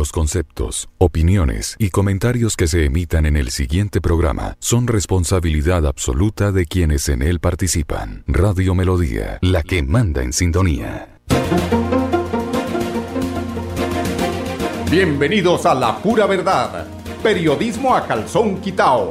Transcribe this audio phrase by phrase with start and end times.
[0.00, 6.52] Los conceptos, opiniones y comentarios que se emitan en el siguiente programa son responsabilidad absoluta
[6.52, 8.24] de quienes en él participan.
[8.26, 11.18] Radio Melodía, la que manda en sintonía.
[14.90, 16.86] Bienvenidos a La Pura Verdad,
[17.22, 19.10] periodismo a calzón quitao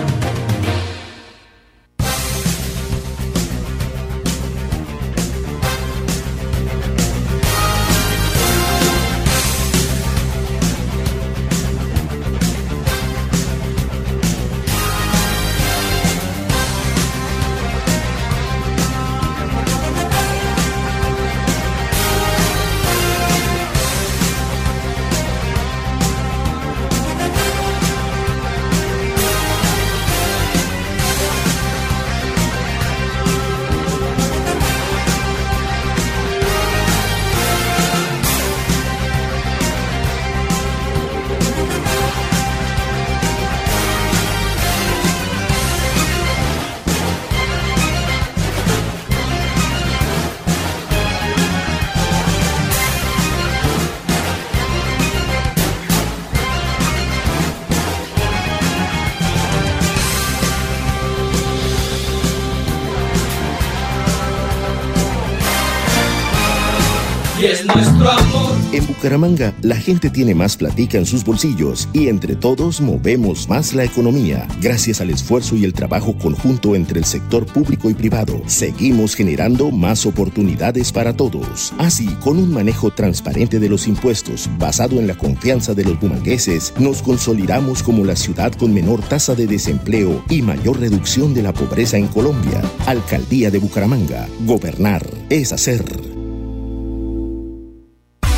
[68.71, 73.73] En Bucaramanga, la gente tiene más platica en sus bolsillos y entre todos movemos más
[73.73, 74.47] la economía.
[74.61, 79.71] Gracias al esfuerzo y el trabajo conjunto entre el sector público y privado, seguimos generando
[79.71, 81.73] más oportunidades para todos.
[81.79, 86.75] Así, con un manejo transparente de los impuestos basado en la confianza de los bumangueses,
[86.77, 91.53] nos consolidamos como la ciudad con menor tasa de desempleo y mayor reducción de la
[91.53, 92.61] pobreza en Colombia.
[92.85, 94.27] Alcaldía de Bucaramanga.
[94.45, 96.20] Gobernar es hacer.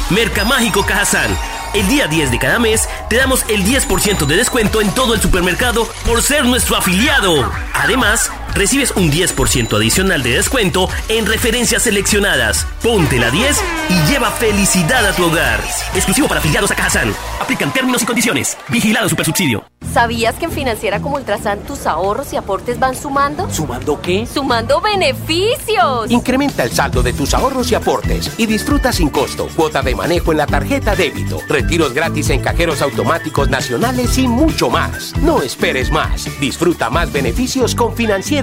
[0.10, 1.38] Mercamágico Cajazán.
[1.74, 5.22] El día 10 de cada mes te damos el 10% de descuento en todo el
[5.22, 7.52] supermercado por ser nuestro afiliado.
[7.74, 12.66] Además, recibes un 10% adicional de descuento en referencias seleccionadas.
[12.82, 15.60] Ponte la 10 y lleva felicidad a tu hogar.
[15.94, 17.14] Exclusivo para afiliados a Cajazán.
[17.40, 18.58] Aplican términos y condiciones.
[18.70, 19.64] Vigilado Supersubsidio.
[19.94, 23.48] ¿Sabías que en Financiera como Ultrasan tus ahorros y aportes van sumando?
[23.52, 24.26] ¿Sumando qué?
[24.26, 26.10] ¡Sumando beneficios!
[26.10, 30.32] Incrementa el saldo de tus ahorros y aportes y disfruta sin costo cuota de manejo
[30.32, 35.16] en la tarjeta débito, retiros gratis en cajeros automáticos nacionales y mucho más.
[35.18, 36.28] No esperes más.
[36.40, 38.43] Disfruta más beneficios con Financiera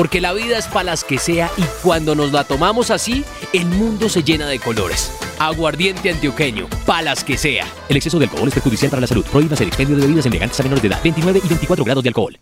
[0.00, 3.22] Porque la vida es para las que sea y cuando nos la tomamos así,
[3.52, 5.14] el mundo se llena de colores.
[5.38, 7.66] Aguardiente antioqueño, palas que sea.
[7.86, 9.26] El exceso de alcohol es perjudicial para la salud.
[9.30, 11.00] Prohíba el expendio de bebidas elegantes a menores de edad.
[11.04, 12.34] 29 y 24 grados de alcohol.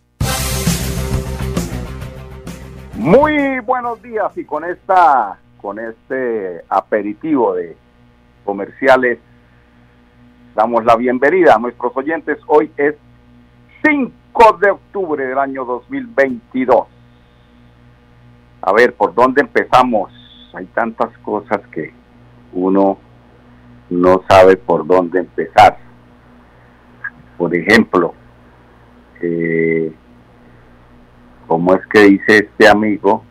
[2.95, 7.77] Muy buenos días y con esta con este aperitivo de
[8.45, 9.19] comerciales
[10.55, 12.39] damos la bienvenida a nuestros oyentes.
[12.47, 12.95] Hoy es
[13.85, 16.98] 5 de octubre del año 2022.
[18.63, 20.13] A ver, ¿por dónde empezamos?
[20.55, 21.93] Hay tantas cosas que
[22.53, 22.99] uno
[23.91, 25.79] no sabe por dónde empezar.
[27.37, 28.15] Por ejemplo,
[29.21, 29.93] eh,
[31.49, 33.25] ¿Cómo es que dice este amigo?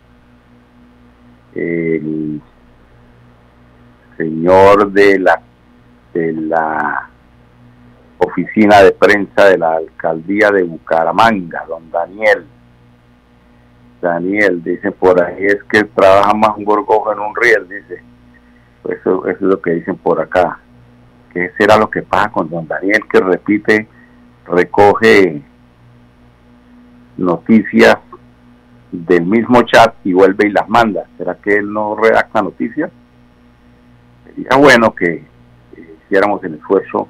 [1.54, 2.42] El
[4.18, 5.40] señor de la
[6.16, 7.10] de la
[8.18, 12.48] oficina de prensa de la alcaldía de Bucaramanga, don Daniel.
[14.02, 18.02] Daniel, dice por ahí es que trabaja más un gorgojo en un riel, dice.
[18.84, 20.60] Pues eso, eso es lo que dicen por acá.
[21.34, 23.88] ¿Qué será lo que pasa con don Daniel que repite,
[24.46, 25.42] recoge
[27.18, 27.98] noticias
[28.92, 31.06] del mismo chat y vuelve y las manda.
[31.18, 32.92] ¿Será que él no redacta noticias?
[34.26, 35.26] Sería bueno que
[35.76, 37.08] eh, hiciéramos el esfuerzo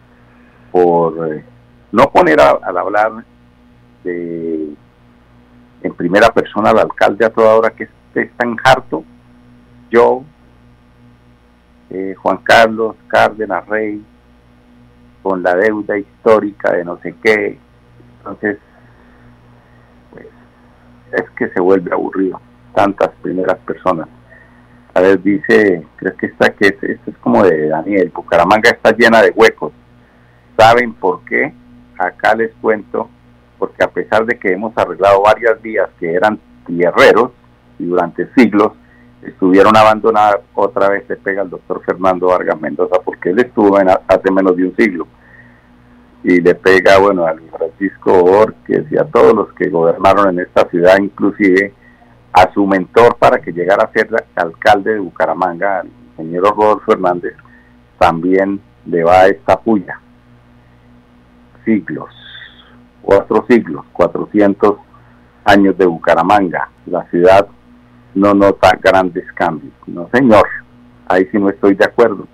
[0.71, 1.44] por eh,
[1.91, 3.23] no poner al hablar
[4.03, 4.73] de
[5.81, 9.03] en primera persona al alcalde a toda hora que esté tan harto,
[9.89, 10.24] yo,
[11.89, 14.03] eh, Juan Carlos Cárdenas Rey,
[15.21, 17.57] con la deuda histórica de no sé qué.
[18.19, 18.59] Entonces,
[21.12, 22.39] es que se vuelve aburrido.
[22.74, 24.07] tantas primeras personas.
[24.94, 28.95] A ver, dice, creo que esta que es, esto es como de Daniel, Bucaramanga está
[28.95, 29.74] llena de huecos.
[30.56, 31.53] ¿Saben por qué?
[31.97, 33.09] Acá les cuento,
[33.57, 37.31] porque a pesar de que hemos arreglado varias vías que eran tierreros
[37.80, 38.74] y durante siglos
[39.21, 43.89] estuvieron abandonadas, otra vez se pega el doctor Fernando Vargas Mendoza, porque él estuvo en,
[43.89, 45.07] hace menos de un siglo.
[46.24, 50.68] Y le pega, bueno, a Francisco Borges y a todos los que gobernaron en esta
[50.69, 51.74] ciudad, inclusive
[52.33, 57.33] a su mentor para que llegara a ser alcalde de Bucaramanga, el señor Rodolfo Hernández,
[57.98, 60.00] también le va esta puya.
[61.65, 62.10] Siglos,
[63.07, 64.75] cuatro siglos, 400
[65.45, 66.69] años de Bucaramanga.
[66.88, 67.48] La ciudad
[68.13, 69.74] no nota grandes cambios.
[69.88, 70.45] No, señor,
[71.07, 72.27] ahí sí no estoy de acuerdo.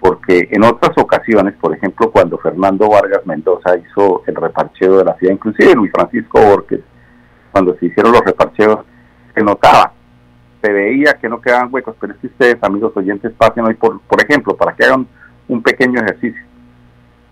[0.00, 5.14] Porque en otras ocasiones, por ejemplo, cuando Fernando Vargas Mendoza hizo el reparcheo de la
[5.14, 6.80] ciudad, inclusive Luis Francisco Borges,
[7.52, 8.80] cuando se hicieron los reparcheos,
[9.32, 9.92] se notaba,
[10.60, 14.00] se veía que no quedaban huecos, pero es que ustedes, amigos oyentes, pasen hoy, por,
[14.00, 15.06] por ejemplo, para que hagan
[15.46, 16.45] un pequeño ejercicio.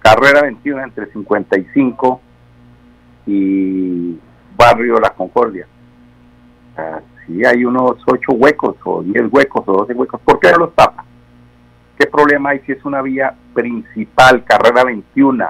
[0.04, 2.20] Carrera 21 entre 55
[3.26, 4.18] y
[4.54, 5.66] Barrio La Concordia.
[7.24, 10.74] Si hay unos 8 huecos o 10 huecos o 12 huecos, ¿por qué no los
[10.74, 11.06] tapa?
[11.98, 15.42] ¿Qué problema hay si es una vía principal, carrera 21,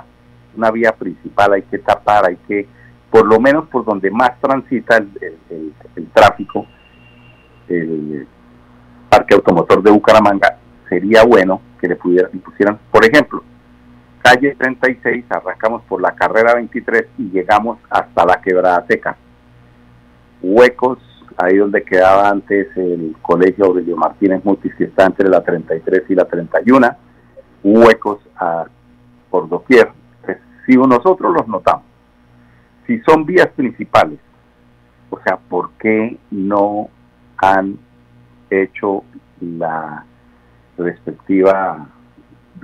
[0.57, 2.69] una vía principal, hay que tapar, hay que,
[3.11, 6.65] por lo menos por donde más transita el, tráfico,
[7.69, 8.25] el
[9.09, 10.59] parque automotor de Bucaramanga,
[10.89, 13.43] sería bueno que le pudieran, pusieran, por ejemplo,
[14.25, 19.17] calle 36, arrancamos por la carrera 23 y llegamos hasta la quebrada seca.
[20.41, 20.99] Huecos,
[21.37, 26.15] ahí donde quedaba antes el colegio Aurelio Martínez Mutis, que está entre la 33 y
[26.15, 26.89] la 31,
[27.65, 28.65] huecos a,
[29.29, 29.91] por doquier.
[30.25, 31.85] Pues, si nosotros los notamos,
[32.87, 34.19] si son vías principales,
[35.11, 36.89] o sea, ¿por qué no
[37.37, 37.79] han
[38.49, 39.05] hecho
[39.41, 40.07] la
[40.79, 41.89] respectiva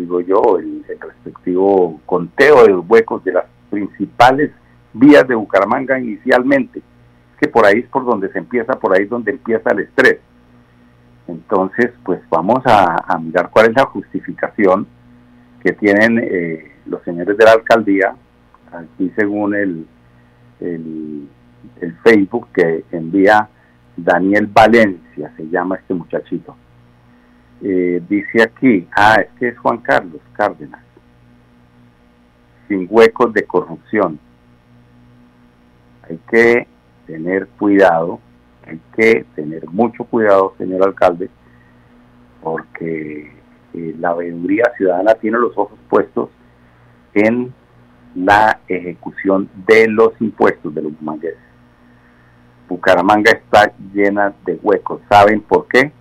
[0.00, 4.50] digo yo, el, respectivo conteo de los huecos de las principales
[4.93, 6.82] vías de Bucaramanga inicialmente,
[7.41, 10.19] que por ahí es por donde se empieza, por ahí es donde empieza el estrés.
[11.29, 14.87] Entonces, pues vamos a, mirar cuál es la justificación
[15.62, 18.14] que tienen eh, los señores de la alcaldía,
[18.73, 19.87] aquí según el,
[20.61, 21.29] el,
[21.81, 23.49] el Facebook que envía
[23.96, 26.56] Daniel Valencia, se llama este muchachito.
[27.62, 30.82] Eh, dice aquí, ah, es que es Juan Carlos Cárdenas,
[32.68, 34.18] sin huecos de corrupción.
[36.08, 36.66] Hay que
[37.06, 38.18] tener cuidado,
[38.66, 41.28] hay que tener mucho cuidado, señor alcalde,
[42.42, 43.30] porque
[43.74, 46.30] eh, la veeduría ciudadana tiene los ojos puestos
[47.12, 47.52] en
[48.14, 51.38] la ejecución de los impuestos de los mangueses.
[52.68, 55.00] Bucaramanga está llena de huecos.
[55.08, 55.92] ¿Saben por qué?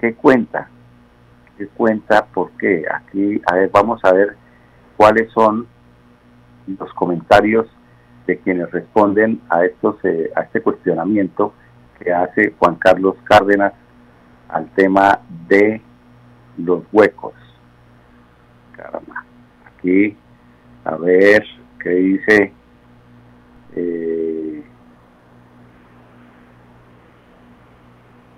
[0.00, 0.68] ¿Qué cuenta?
[1.56, 2.24] ¿Qué cuenta?
[2.26, 2.84] ¿Por qué?
[2.88, 4.36] Aquí, a ver, vamos a ver
[4.96, 5.66] cuáles son
[6.66, 7.66] los comentarios
[8.26, 11.54] de quienes responden a estos eh, a este cuestionamiento
[11.98, 13.72] que hace Juan Carlos Cárdenas
[14.48, 15.80] al tema de
[16.58, 17.34] los huecos.
[18.76, 19.24] Caramba.
[19.66, 20.16] Aquí,
[20.84, 21.44] a ver
[21.80, 22.52] qué dice.
[23.74, 24.62] Eh,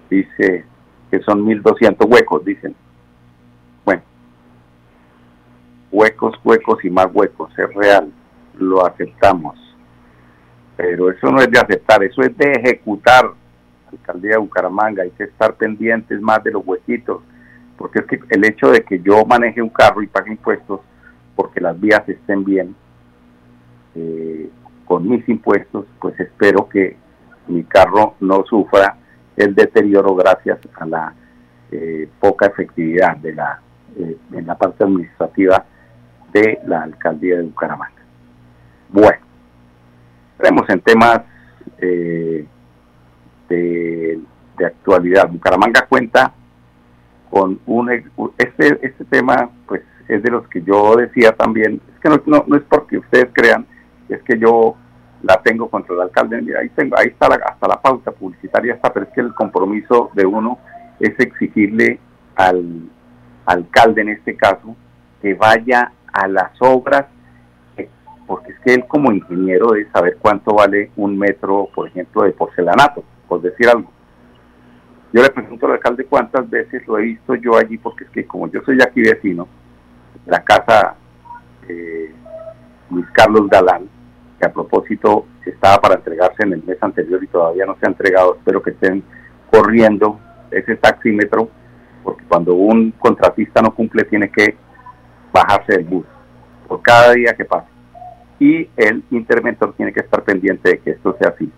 [0.09, 0.64] dice
[1.11, 2.75] que son 1.200 huecos, dicen.
[3.85, 4.02] Bueno,
[5.90, 8.12] huecos, huecos y más huecos, es real,
[8.59, 9.59] lo aceptamos.
[10.76, 13.33] Pero eso no es de aceptar, eso es de ejecutar.
[13.90, 17.23] Alcaldía de Bucaramanga, hay que estar pendientes más de los huequitos,
[17.76, 20.81] porque es que el hecho de que yo maneje un carro y pague impuestos
[21.35, 22.76] porque las vías estén bien,
[23.95, 24.49] eh,
[24.85, 26.97] con mis impuestos, pues espero que
[27.49, 29.00] mi carro no sufra
[29.40, 31.14] el deterioro gracias a la
[31.73, 33.61] eh, poca efectividad de la
[33.97, 35.64] eh, en la parte administrativa
[36.32, 38.02] de la alcaldía de Bucaramanga.
[38.88, 39.18] Bueno,
[40.38, 41.20] tenemos en temas
[41.78, 42.47] eh,
[43.49, 44.20] de,
[44.64, 45.28] actualidad.
[45.30, 46.35] Bucaramanga cuenta
[47.30, 47.90] con un
[48.37, 52.44] este este tema pues es de los que yo decía también es que no, no,
[52.47, 53.64] no es porque ustedes crean
[54.11, 54.76] es que yo
[55.23, 56.37] la tengo contra el alcalde.
[56.59, 60.27] ahí, tengo, ahí está hasta la pauta publicitaria, está, pero es que el compromiso de
[60.27, 60.59] uno
[60.99, 61.99] es exigirle
[62.37, 62.89] al
[63.47, 64.77] alcalde, en este caso,
[65.21, 67.07] que vaya a las obras,
[67.77, 67.89] eh,
[68.27, 72.33] porque es que él como ingeniero debe saber cuánto vale un metro, por ejemplo, de
[72.33, 73.91] porcelanato, por decir algo.
[75.12, 78.27] Yo le pregunto al alcalde cuántas veces lo he visto yo allí, porque es que
[78.27, 79.49] como yo soy aquí vecino,
[80.27, 80.95] la casa
[81.69, 82.15] eh,
[82.91, 83.89] Luis Carlos Galán,
[84.40, 87.90] que a propósito estaba para entregarse en el mes anterior y todavía no se ha
[87.90, 89.02] entregado, espero que estén
[89.52, 90.18] corriendo
[90.50, 91.50] ese taxímetro,
[92.02, 94.56] porque cuando un contratista no cumple tiene que
[95.32, 96.06] bajarse del bus
[96.66, 97.66] por cada día que pasa.
[98.38, 101.52] Y el interventor tiene que estar pendiente de que esto sea así.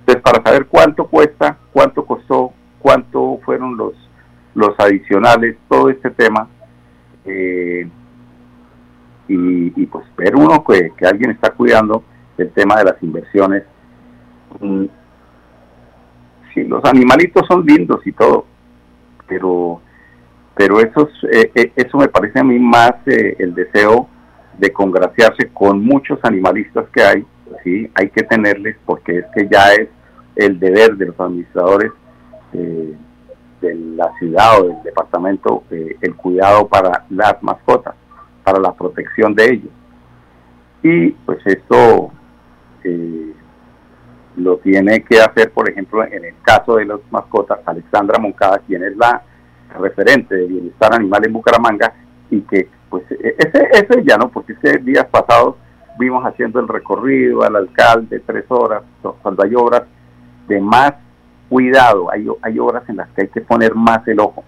[0.00, 3.94] Entonces, para saber cuánto cuesta, cuánto costó, cuánto fueron los,
[4.54, 6.48] los adicionales, todo este tema,
[7.24, 7.88] eh,
[9.32, 12.02] y, pues ver uno que, que alguien está cuidando
[12.40, 13.64] el tema de las inversiones.
[14.60, 14.86] Mm,
[16.52, 18.44] sí, los animalitos son lindos y todo,
[19.26, 19.80] pero
[20.60, 24.08] pero eso, eh, eh, eso me parece a mí más eh, el deseo
[24.58, 27.26] de congraciarse con muchos animalistas que hay,
[27.64, 27.90] ¿sí?
[27.94, 29.88] hay que tenerles porque es que ya es
[30.36, 31.92] el deber de los administradores
[32.52, 37.94] de la ciudad o del departamento el cuidado para las mascotas,
[38.44, 39.72] para la protección de ellos.
[40.82, 42.12] Y pues esto
[44.36, 48.84] lo tiene que hacer, por ejemplo, en el caso de las mascotas, Alexandra Moncada, quien
[48.84, 49.22] es la
[49.78, 51.92] referente de bienestar animal en Bucaramanga,
[52.30, 55.56] y que, pues, e-, ese, ese ya no, porque ese días pasados
[55.98, 58.82] vimos haciendo el recorrido al alcalde tres horas,
[59.22, 59.82] cuando hay obras
[60.48, 60.94] de más
[61.48, 64.44] cuidado, hay, hay obras en las que hay que poner más el ojo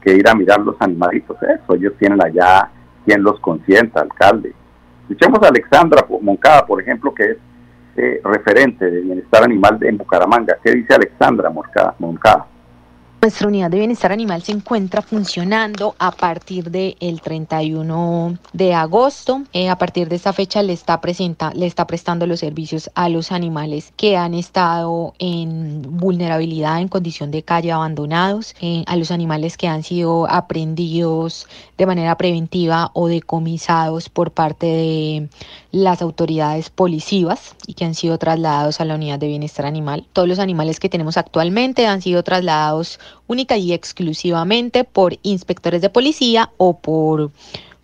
[0.00, 2.70] que ir a mirar los animalitos, eso ellos tienen allá
[3.04, 4.54] quien los consienta, alcalde.
[5.02, 7.38] Escuchemos a Alexandra Moncada, por ejemplo, que es
[8.24, 10.56] referente de bienestar animal en Bucaramanga.
[10.62, 12.46] ¿Qué dice Alexandra Moncada?
[13.20, 19.42] Nuestra unidad de bienestar animal se encuentra funcionando a partir del 31 de agosto.
[19.52, 23.08] Eh, a partir de esta fecha le está, presenta, le está prestando los servicios a
[23.08, 29.10] los animales que han estado en vulnerabilidad en condición de calle abandonados, eh, a los
[29.10, 35.28] animales que han sido aprendidos de manera preventiva o decomisados por parte de
[35.72, 40.06] las autoridades policivas y que han sido trasladados a la unidad de bienestar animal.
[40.12, 45.90] Todos los animales que tenemos actualmente han sido trasladados única y exclusivamente por inspectores de
[45.90, 47.30] policía o por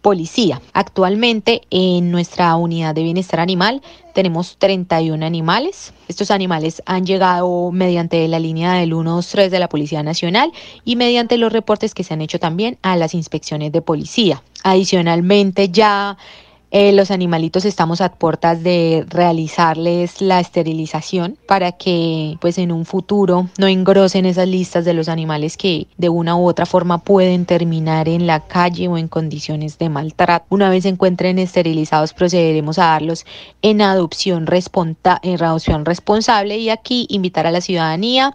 [0.05, 0.61] policía.
[0.75, 3.81] Actualmente en nuestra unidad de bienestar animal
[4.13, 5.95] tenemos 31 animales.
[6.09, 10.53] Estos animales han llegado mediante la línea del 123 de la Policía Nacional
[10.85, 14.43] y mediante los reportes que se han hecho también a las inspecciones de policía.
[14.63, 16.19] Adicionalmente ya
[16.77, 22.85] eh, los animalitos estamos a puertas de realizarles la esterilización para que pues en un
[22.85, 27.47] futuro no engrosen esas listas de los animales que de una u otra forma pueden
[27.47, 30.47] terminar en la calle o en condiciones de maltrato.
[30.49, 33.25] Una vez se encuentren esterilizados procederemos a darlos
[33.63, 34.45] en adopción,
[35.23, 38.35] en adopción responsable y aquí invitar a la ciudadanía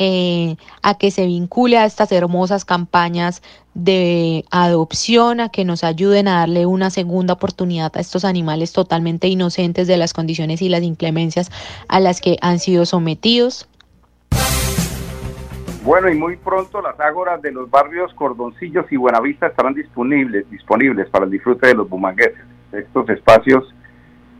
[0.00, 3.42] eh, a que se vincule a estas hermosas campañas
[3.74, 9.26] de adopción, a que nos ayuden a darle una segunda oportunidad a estos animales totalmente
[9.26, 11.50] inocentes de las condiciones y las inclemencias
[11.88, 13.68] a las que han sido sometidos.
[15.82, 21.08] Bueno, y muy pronto las ágoras de los barrios Cordoncillos y Buenavista estarán disponibles, disponibles
[21.10, 22.44] para el disfrute de los bumangueses.
[22.72, 23.74] Estos espacios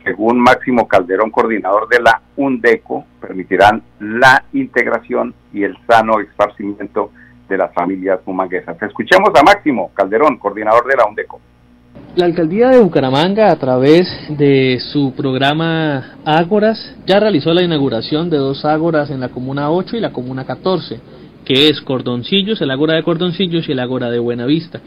[0.09, 7.11] según Máximo Calderón, coordinador de la UNDECO, permitirán la integración y el sano esparcimiento
[7.47, 8.81] de las familias humanguesas.
[8.81, 11.41] Escuchemos a Máximo Calderón, coordinador de la UNDECO.
[12.17, 18.39] La alcaldía de Bucaramanga, a través de su programa Ágoras, ya realizó la inauguración de
[18.39, 21.01] dos ágoras en la Comuna 8 y la Comuna 14,
[21.45, 24.81] que es Cordoncillos, el Ágora de Cordoncillos y el Ágora de Buenavista.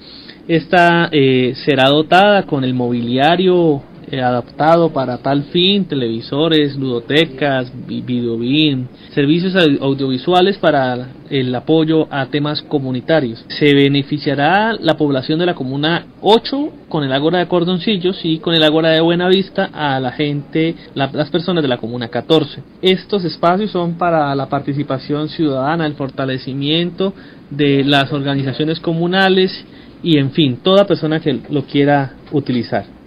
[0.47, 8.89] Esta eh, será dotada con el mobiliario eh, adaptado para tal fin, televisores, ludotecas, videobin,
[9.13, 13.45] servicios audiovisuales para el apoyo a temas comunitarios.
[13.47, 18.53] Se beneficiará la población de la comuna 8 con el Ágora de Cordoncillos y con
[18.53, 22.61] el Ágora de Buenavista a la gente, las personas de la comuna 14.
[22.81, 27.13] Estos espacios son para la participación ciudadana, el fortalecimiento
[27.49, 29.65] de las organizaciones comunales
[30.03, 33.00] y en fin, toda persona que lo quiera utilizar.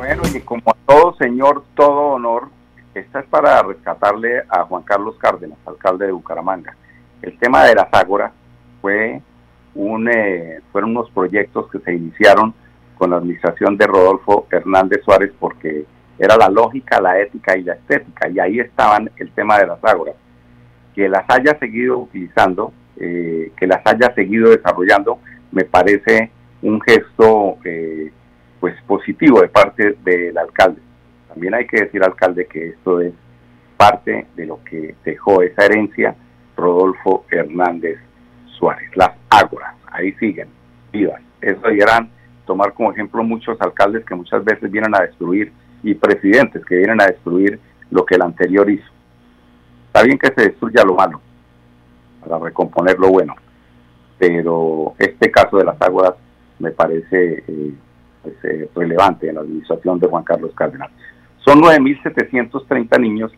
[0.00, 2.48] Bueno, y como a todo señor, todo honor,
[2.94, 6.74] esta es para rescatarle a Juan Carlos Cárdenas, alcalde de Bucaramanga.
[7.20, 8.32] El tema de las ágoras
[8.80, 9.20] fue
[9.74, 12.54] un, eh, fueron unos proyectos que se iniciaron
[12.96, 15.84] con la administración de Rodolfo Hernández Suárez porque
[16.18, 19.84] era la lógica, la ética y la estética, y ahí estaban el tema de las
[19.84, 20.14] ágoras.
[20.94, 25.18] Que las haya seguido utilizando, eh, que las haya seguido desarrollando,
[25.52, 26.30] me parece
[26.62, 28.10] un gesto eh,
[28.60, 30.80] pues positivo de parte del alcalde.
[31.28, 33.12] También hay que decir, alcalde, que esto es
[33.76, 36.14] parte de lo que dejó esa herencia
[36.56, 37.98] Rodolfo Hernández
[38.58, 38.90] Suárez.
[38.94, 40.48] Las ágoras, ahí siguen,
[40.92, 41.22] vivas.
[41.40, 42.10] Eso deberán
[42.46, 45.52] tomar como ejemplo muchos alcaldes que muchas veces vienen a destruir
[45.82, 47.58] y presidentes que vienen a destruir
[47.90, 48.90] lo que el anterior hizo.
[49.86, 51.20] Está bien que se destruya lo malo
[52.20, 53.34] para recomponer lo bueno,
[54.18, 56.12] pero este caso de las aguas
[56.58, 57.72] me parece eh,
[58.22, 60.90] pues, eh, relevante en la administración de Juan Carlos Cárdenas.
[61.44, 63.32] Son 9.730 niños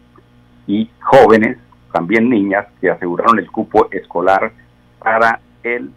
[0.67, 1.59] y jóvenes,
[1.93, 4.53] también niñas, que aseguraron el cupo escolar
[4.99, 5.91] para el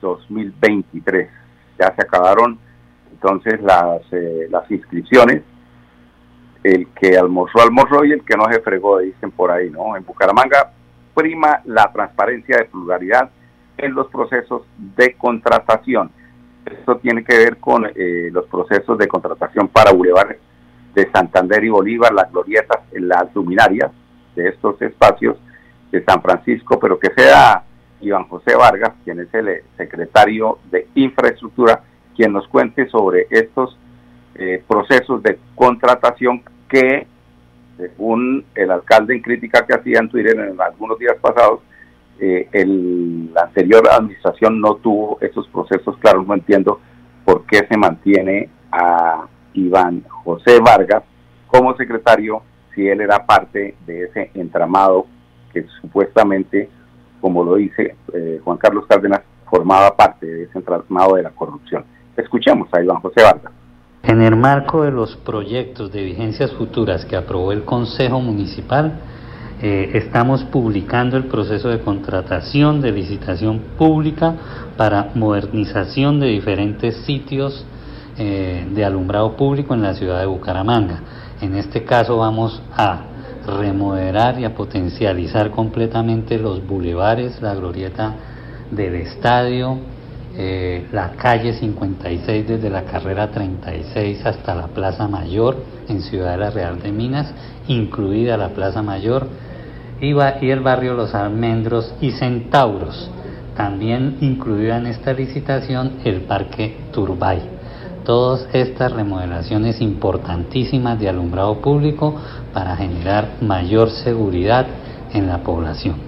[0.00, 1.28] 2023.
[1.78, 2.58] Ya se acabaron
[3.12, 5.42] entonces las, eh, las inscripciones.
[6.62, 9.96] El que almorzó, almorzó y el que no se fregó, dicen por ahí, ¿no?
[9.96, 10.72] En Bucaramanga
[11.14, 13.30] prima la transparencia de pluralidad
[13.78, 14.62] en los procesos
[14.96, 16.10] de contratación.
[16.66, 20.36] Esto tiene que ver con eh, los procesos de contratación para Boulevard
[20.94, 23.92] de Santander y Bolívar, las glorietas, las luminarias
[24.34, 25.36] de estos espacios
[25.92, 27.62] de San Francisco, pero que sea
[28.00, 31.82] Iván José Vargas, quien es el eh, secretario de Infraestructura,
[32.16, 33.78] quien nos cuente sobre estos
[34.34, 37.06] eh, procesos de contratación que,
[37.76, 41.60] según el alcalde en crítica que hacía en Twitter en algunos días pasados,
[42.20, 46.26] eh, el, la anterior administración no tuvo esos procesos claros.
[46.26, 46.80] No entiendo
[47.24, 51.02] por qué se mantiene a Iván José Vargas
[51.46, 52.42] como secretario
[52.74, 55.06] si él era parte de ese entramado
[55.52, 56.68] que supuestamente,
[57.20, 61.84] como lo dice eh, Juan Carlos Cárdenas, formaba parte de ese entramado de la corrupción.
[62.16, 63.52] Escuchemos a Iván José Vargas.
[64.02, 69.00] En el marco de los proyectos de vigencias futuras que aprobó el Consejo Municipal,
[69.62, 74.34] eh, estamos publicando el proceso de contratación de licitación pública
[74.76, 77.64] para modernización de diferentes sitios
[78.18, 81.00] eh, de alumbrado público en la ciudad de Bucaramanga.
[81.40, 83.00] En este caso vamos a
[83.46, 88.14] remodelar y a potencializar completamente los bulevares, la glorieta
[88.70, 89.78] del estadio,
[90.38, 95.56] eh, la calle 56 desde la carrera 36 hasta la Plaza Mayor
[95.88, 97.32] en Ciudadela Real de Minas,
[97.68, 99.28] incluida la Plaza Mayor,
[100.00, 103.10] y, y el barrio Los Almendros y Centauros.
[103.56, 107.40] También incluida en esta licitación el Parque Turbay.
[108.04, 112.14] Todas estas remodelaciones importantísimas de alumbrado público
[112.52, 114.66] para generar mayor seguridad
[115.12, 116.05] en la población.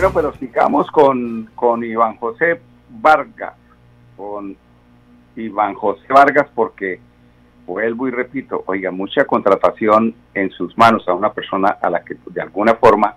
[0.00, 3.54] Bueno, pero sigamos con, con Iván José Vargas,
[4.16, 4.56] con
[5.34, 7.00] Iván José Vargas, porque
[7.66, 12.14] vuelvo y repito, oiga, mucha contratación en sus manos a una persona a la que
[12.30, 13.16] de alguna forma,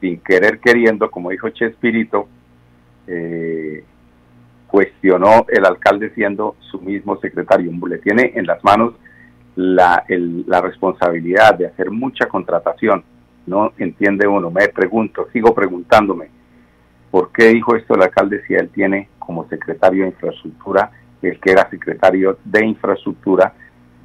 [0.00, 2.28] sin querer queriendo, como dijo Chespirito,
[3.06, 3.84] eh,
[4.66, 7.70] cuestionó el alcalde siendo su mismo secretario.
[7.86, 8.94] Le tiene en las manos
[9.54, 13.04] la, la responsabilidad de hacer mucha contratación
[13.46, 14.50] no entiende uno.
[14.50, 16.28] Me pregunto, sigo preguntándome,
[17.10, 20.90] ¿por qué dijo esto el alcalde si él tiene como secretario de infraestructura,
[21.22, 23.52] el que era secretario de infraestructura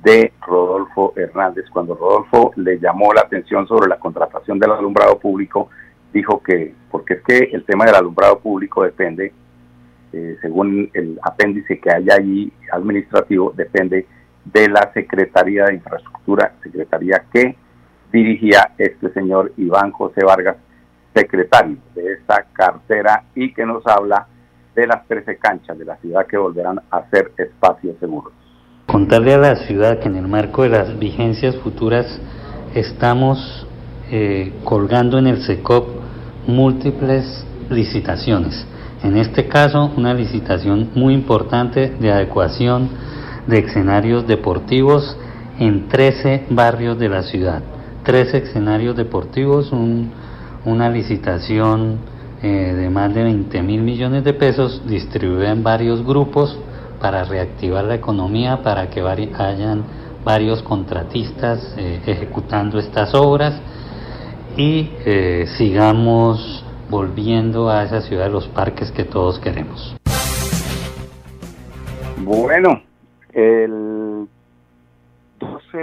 [0.04, 1.66] de Rodolfo Hernández?
[1.72, 5.70] Cuando Rodolfo le llamó la atención sobre la contratación del alumbrado público,
[6.14, 9.32] dijo que, porque es que el tema del alumbrado público depende,
[10.12, 14.08] eh, según el apéndice que hay allí administrativo, depende
[14.46, 17.56] de la Secretaría de Infraestructura, secretaría que
[18.12, 20.58] dirigía este señor Iván José Vargas,
[21.14, 24.28] secretario de esta cartera y que nos habla
[24.76, 28.34] de las 13 canchas de la ciudad que volverán a ser espacios seguros.
[28.88, 32.06] Contarle a la ciudad que en el marco de las vigencias futuras
[32.74, 33.68] estamos
[34.12, 35.88] eh, colgando en el SECOP
[36.48, 38.68] múltiples licitaciones.
[39.04, 42.90] En este caso, una licitación muy importante de adecuación
[43.48, 45.18] de escenarios deportivos
[45.60, 47.62] en 13 barrios de la ciudad
[48.04, 49.72] tres escenarios deportivos,
[50.66, 52.00] una licitación
[52.42, 56.58] eh, de más de 20 mil millones de pesos distribuida en varios grupos
[57.02, 59.84] para reactivar la economía, para que hayan
[60.24, 63.60] varios contratistas eh, ejecutando estas obras
[64.58, 69.96] y eh, sigamos volviendo a esa ciudad de los parques que todos queremos.
[72.18, 72.82] Bueno,
[73.32, 73.89] el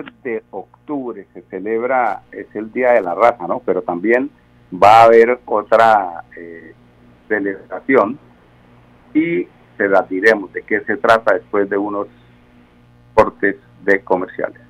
[0.03, 3.61] 12 de octubre se celebra, es el Día de la Raza, ¿no?
[3.65, 4.31] Pero también
[4.73, 6.75] va a haber otra eh,
[7.29, 8.19] celebración
[9.15, 12.09] y se la diremos de qué se trata después de unos
[13.15, 14.66] cortes de comerciales.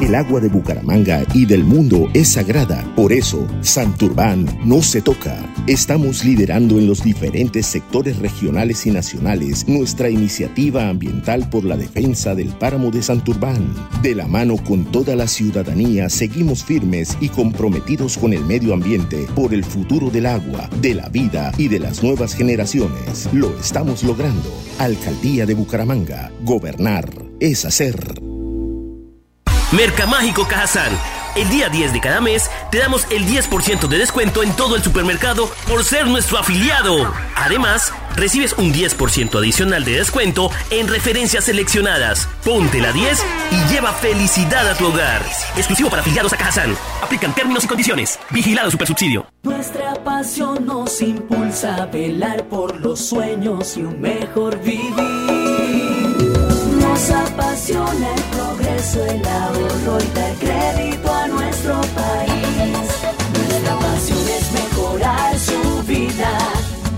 [0.00, 2.84] El agua de Bucaramanga y del mundo es sagrada.
[2.94, 5.36] Por eso, Santurbán no se toca.
[5.66, 12.36] Estamos liderando en los diferentes sectores regionales y nacionales nuestra iniciativa ambiental por la defensa
[12.36, 13.74] del páramo de Santurbán.
[14.00, 19.26] De la mano con toda la ciudadanía, seguimos firmes y comprometidos con el medio ambiente
[19.34, 23.28] por el futuro del agua, de la vida y de las nuevas generaciones.
[23.32, 24.52] Lo estamos logrando.
[24.78, 26.30] Alcaldía de Bucaramanga.
[26.44, 27.10] Gobernar
[27.40, 28.28] es hacer.
[29.72, 30.98] Mercamágico Cajazán.
[31.36, 34.82] El día 10 de cada mes te damos el 10% de descuento en todo el
[34.82, 37.12] supermercado por ser nuestro afiliado.
[37.36, 42.26] Además, recibes un 10% adicional de descuento en referencias seleccionadas.
[42.44, 45.22] Ponte la 10 y lleva felicidad a tu hogar.
[45.56, 46.74] Exclusivo para afiliados a Cajazán.
[47.02, 48.18] Aplican términos y condiciones.
[48.30, 49.26] Vigilado Supersubsidio.
[49.42, 54.94] Nuestra pasión nos impulsa a velar por los sueños y un mejor vivir.
[56.80, 58.38] Nos apasiona el
[58.78, 62.88] progreso, el ahorro y dar crédito a nuestro país.
[63.34, 66.38] Nuestra pasión es mejorar su vida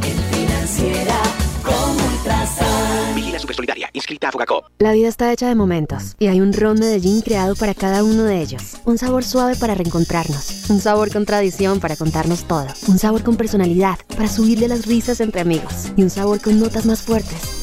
[0.02, 1.16] en financiera
[1.62, 3.14] como Ultrasan.
[3.14, 4.64] Vigila Supersolidaria, inscrita a Fogacop.
[4.78, 8.24] La vida está hecha de momentos y hay un ron Medellín creado para cada uno
[8.24, 8.76] de ellos.
[8.84, 13.36] Un sabor suave para reencontrarnos, un sabor con tradición para contarnos todo, un sabor con
[13.36, 17.59] personalidad para subirle las risas entre amigos y un sabor con notas más fuertes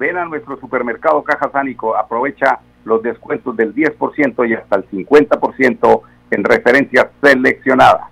[0.00, 4.88] Ven a nuestro supermercado Cajazán y co- aprovecha los descuentos del 10% y hasta el
[4.90, 8.08] 50% en referencias seleccionadas.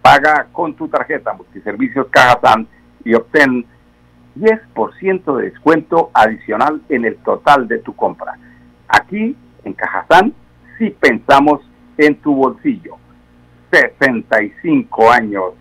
[0.00, 2.66] Paga con tu tarjeta Multiservicios Cajazán
[3.04, 3.66] y obtén
[4.36, 8.32] 10% de descuento adicional en el total de tu compra.
[8.88, 10.32] Aquí en Cajazán
[10.78, 11.60] sí pensamos
[11.98, 12.96] en tu bolsillo.
[13.70, 15.52] 65 años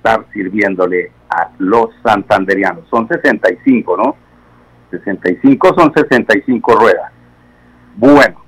[0.00, 2.88] estar sirviéndole a los santanderianos.
[2.88, 4.16] Son 65, ¿no?
[4.90, 7.12] 65 son 65 ruedas.
[7.96, 8.42] Bueno,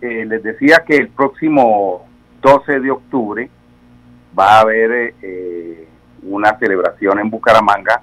[0.00, 2.06] eh, les decía que el próximo
[2.42, 3.48] 12 de octubre
[4.38, 5.86] va a haber eh,
[6.24, 8.02] una celebración en Bucaramanga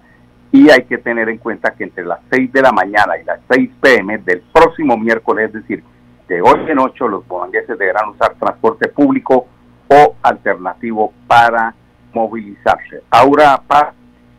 [0.51, 3.39] y hay que tener en cuenta que entre las 6 de la mañana y las
[3.51, 5.83] 6 pm del próximo miércoles, es decir,
[6.27, 9.47] de hoy en 8, los boangueses deberán usar transporte público
[9.89, 11.75] o alternativo para
[12.13, 13.03] movilizarse.
[13.09, 13.93] Aura Paz,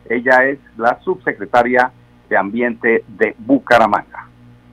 [0.09, 1.91] ella es la subsecretaria
[2.29, 4.30] de Ambiente de Bucaramanga.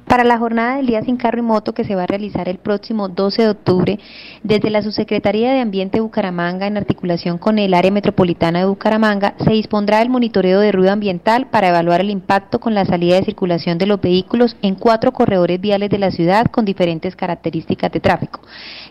[0.09, 2.57] Para la jornada del Día Sin Carro y Moto que se va a realizar el
[2.57, 3.99] próximo 12 de octubre,
[4.43, 9.35] desde la Subsecretaría de Ambiente de Bucaramanga, en articulación con el Área Metropolitana de Bucaramanga,
[9.45, 13.25] se dispondrá el monitoreo de ruido ambiental para evaluar el impacto con la salida de
[13.27, 18.01] circulación de los vehículos en cuatro corredores viales de la ciudad con diferentes características de
[18.01, 18.41] tráfico.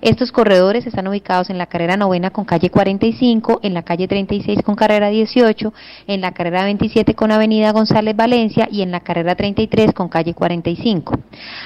[0.02, 4.62] Estos corredores están ubicados en la carrera novena con calle 45, en la calle 36
[4.62, 5.74] con carrera 18,
[6.06, 10.36] en la carrera 27 con avenida González Valencia y en la carrera 33 con calle
[10.36, 11.07] 45.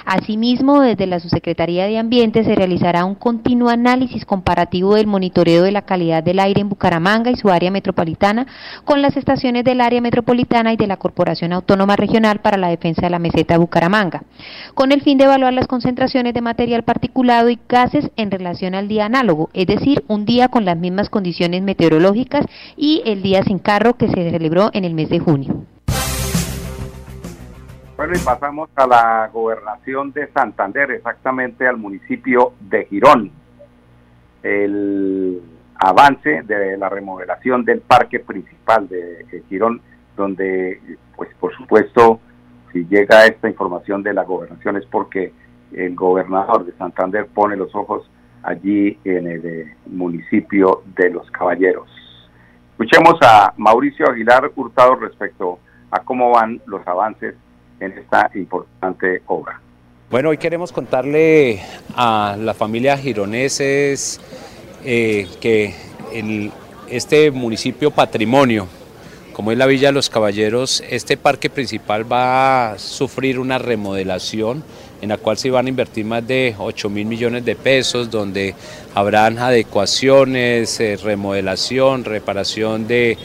[0.06, 5.72] Asimismo, desde la Subsecretaría de Ambiente se realizará un continuo análisis comparativo del monitoreo de
[5.72, 8.48] la calidad del aire en Bucaramanga y su área metropolitana
[8.84, 13.02] con las estaciones del área metropolitana y de la Corporación Autónoma Regional para la Defensa
[13.04, 14.24] de la Meseta Bucaramanga,
[14.74, 18.88] con el fin de evaluar las concentraciones de material particulado y gases en relación al
[18.88, 23.60] día análogo, es decir, un día con las mismas condiciones meteorológicas y el día sin
[23.60, 25.66] carro que se celebró en el mes de junio.
[28.02, 33.30] Bueno, y pasamos a la gobernación de Santander, exactamente al municipio de Girón.
[34.42, 35.40] El
[35.76, 39.82] avance de la remodelación del parque principal de, Girón,
[40.18, 40.82] donde,
[41.16, 42.20] pues por supuesto,
[42.74, 45.32] si llega esta información de la gobernación es porque
[45.72, 48.10] el gobernador de Santander pone los ojos
[48.42, 51.88] allí en el eh, municipio de Los Caballeros.
[52.72, 55.60] Escuchemos a Mauricio Aguilar Hurtado respecto
[55.92, 57.36] a cómo van los avances
[57.82, 59.60] en esta importante obra.
[60.10, 61.62] Bueno, hoy queremos contarle
[61.96, 64.20] a la familia gironeses
[64.86, 65.74] eh, que
[66.14, 66.52] el,
[66.90, 68.68] este municipio patrimonio,
[69.34, 74.64] como es la Villa de los Caballeros, este parque principal va a sufrir una remodelación
[75.02, 78.54] en la cual se van a invertir más de 8 mil millones de pesos, donde
[78.94, 83.18] habrán adecuaciones, eh, remodelación, reparación de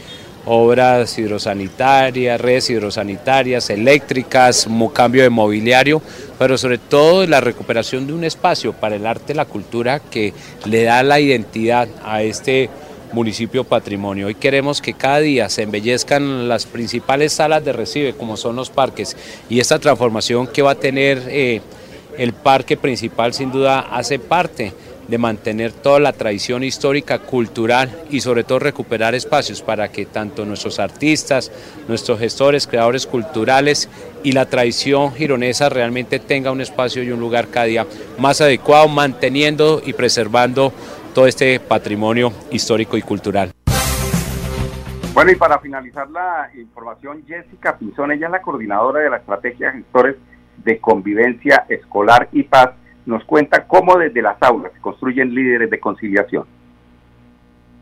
[0.47, 6.01] obras hidrosanitarias, redes hidrosanitarias, eléctricas, cambio de mobiliario,
[6.39, 10.33] pero sobre todo la recuperación de un espacio para el arte la cultura que
[10.65, 12.69] le da la identidad a este
[13.11, 14.27] municipio patrimonio.
[14.27, 18.69] Hoy queremos que cada día se embellezcan las principales salas de recibe, como son los
[18.69, 19.17] parques,
[19.49, 21.61] y esta transformación que va a tener eh,
[22.17, 24.73] el parque principal sin duda hace parte
[25.07, 30.45] de mantener toda la tradición histórica, cultural y sobre todo recuperar espacios para que tanto
[30.45, 31.51] nuestros artistas,
[31.87, 33.89] nuestros gestores, creadores culturales
[34.23, 38.87] y la tradición gironesa realmente tenga un espacio y un lugar cada día más adecuado,
[38.87, 40.73] manteniendo y preservando
[41.13, 43.51] todo este patrimonio histórico y cultural.
[45.13, 49.71] Bueno, y para finalizar la información, Jessica Pinzón, ella es la coordinadora de la estrategia
[49.71, 50.15] de gestores
[50.63, 52.71] de convivencia escolar y paz
[53.07, 56.45] nos cuenta cómo desde las aulas se construyen líderes de conciliación.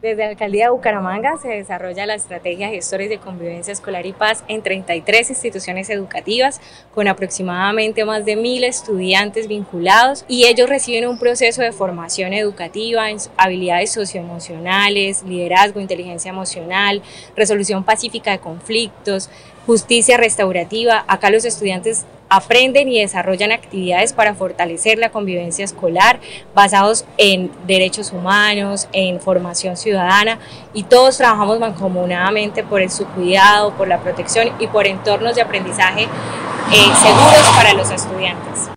[0.02, 4.44] Desde la Alcaldía de Bucaramanga se desarrolla la estrategia Gestores de Convivencia Escolar y Paz
[4.48, 6.62] en 33 instituciones educativas
[6.94, 13.10] con aproximadamente más de mil estudiantes vinculados y ellos reciben un proceso de formación educativa
[13.10, 17.02] en habilidades socioemocionales, liderazgo, inteligencia emocional,
[17.36, 19.32] resolución pacífica de conflictos,
[19.66, 21.04] justicia restaurativa.
[21.08, 26.20] Acá los estudiantes aprenden y desarrollan actividades para fortalecer la convivencia escolar
[26.54, 30.40] basados en derechos humanos, en formación ciudadana
[30.74, 35.42] y todos trabajamos mancomunadamente por el, su cuidado, por la protección y por entornos de
[35.42, 38.72] aprendizaje eh, seguros para los estudiantes.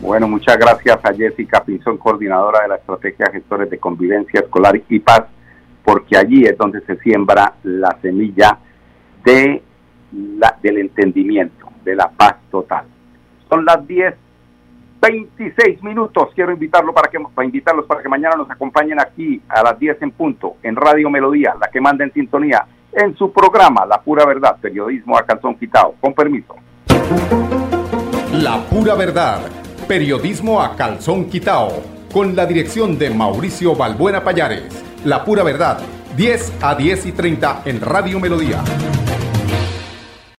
[0.00, 4.98] Bueno, muchas gracias a Jessica Pinzón, coordinadora de la Estrategia Gestores de Convivencia Escolar y
[5.00, 5.24] Paz,
[5.84, 8.58] porque allí es donde se siembra la semilla
[9.28, 12.84] del entendimiento de la paz total.
[13.48, 14.14] Son las 10,
[15.00, 16.28] 26 minutos.
[16.34, 20.02] Quiero invitarlo para que, para invitarlos para que mañana nos acompañen aquí a las 10
[20.02, 24.24] en punto en Radio Melodía, la que manda en sintonía en su programa La Pura
[24.24, 25.94] Verdad, periodismo a calzón quitado.
[26.00, 26.56] Con permiso.
[28.32, 29.40] La Pura Verdad,
[29.86, 34.84] periodismo a calzón quitado, con la dirección de Mauricio Balbuena Payares.
[35.04, 35.80] La Pura Verdad,
[36.16, 38.62] 10 a 10 y 30 en Radio Melodía.